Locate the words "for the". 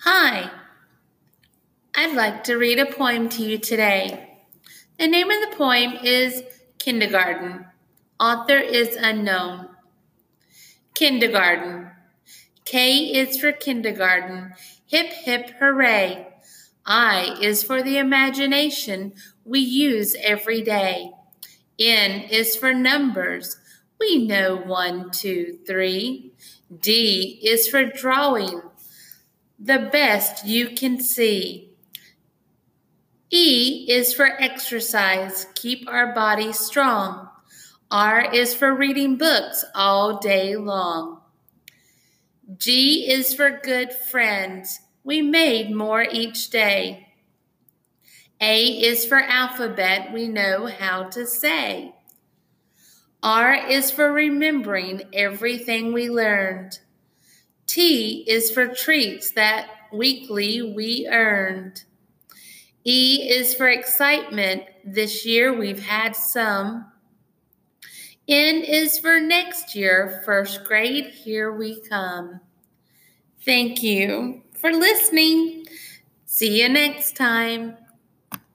17.62-17.96